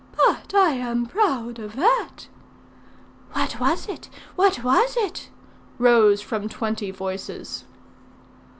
[0.25, 2.27] But I am proud of that."
[3.33, 4.09] "What was it?
[4.35, 5.29] What was it?"
[5.77, 7.65] rose from twenty voices.